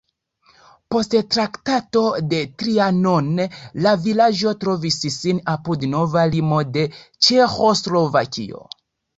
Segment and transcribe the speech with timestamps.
[0.93, 2.01] Post Traktato
[2.31, 3.29] de Trianon
[3.87, 8.67] la vilaĝo trovis sin apud nova limo de Ĉeĥoslovakio.